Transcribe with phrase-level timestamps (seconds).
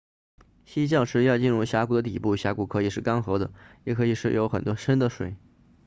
[0.65, 3.53] 溪降时要进入峡谷的底部峡谷可以是干涸的
[3.83, 5.35] 也可以有很深的水